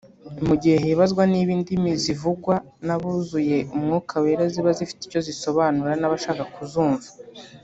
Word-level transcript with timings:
Mu 0.47 0.55
gihe 0.61 0.77
hibazwa 0.83 1.21
niba 1.31 1.51
indimi 1.57 1.91
zivugwa 2.03 2.55
n’abuzuye 2.85 3.57
Umwuka 3.75 4.13
Wera 4.23 4.45
ziba 4.53 4.71
zifite 4.77 5.01
icyo 5.05 5.19
zisobanura 5.27 5.91
n’ababasha 5.97 6.43
kuzumva 6.55 7.07